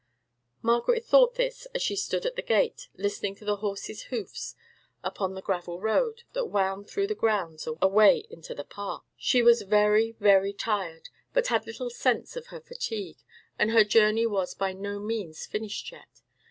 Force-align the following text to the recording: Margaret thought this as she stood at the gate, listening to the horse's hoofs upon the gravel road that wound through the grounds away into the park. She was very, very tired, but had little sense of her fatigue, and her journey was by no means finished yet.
Margaret 0.63 1.05
thought 1.05 1.35
this 1.35 1.67
as 1.75 1.83
she 1.83 1.95
stood 1.95 2.25
at 2.25 2.35
the 2.35 2.41
gate, 2.41 2.87
listening 2.95 3.35
to 3.35 3.45
the 3.45 3.57
horse's 3.57 4.05
hoofs 4.05 4.55
upon 5.03 5.35
the 5.35 5.43
gravel 5.43 5.79
road 5.79 6.23
that 6.33 6.47
wound 6.47 6.89
through 6.89 7.05
the 7.05 7.13
grounds 7.13 7.67
away 7.79 8.25
into 8.31 8.55
the 8.55 8.63
park. 8.63 9.03
She 9.15 9.43
was 9.43 9.61
very, 9.61 10.13
very 10.13 10.53
tired, 10.53 11.09
but 11.33 11.49
had 11.49 11.67
little 11.67 11.91
sense 11.91 12.35
of 12.35 12.47
her 12.47 12.61
fatigue, 12.61 13.17
and 13.59 13.69
her 13.69 13.83
journey 13.83 14.25
was 14.25 14.55
by 14.55 14.73
no 14.73 14.97
means 14.97 15.45
finished 15.45 15.91
yet. 15.91 16.23